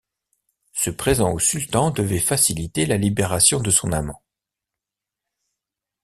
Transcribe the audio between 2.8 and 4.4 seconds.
la libération de son amant.